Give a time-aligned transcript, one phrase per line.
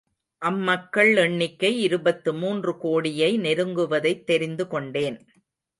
[0.37, 5.17] அம்மக்கள் எண்ணிக்கை இருபத்து மூன்று கோடியை நெருங்குவதைத் தெரிந்து கொண்டேன்.